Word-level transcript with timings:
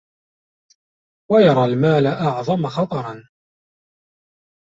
وَيَرَى 1.31 1.65
الْمَالَ 1.65 2.07
أَعْظَمَ 2.07 2.67
خَطَرًا 2.67 3.29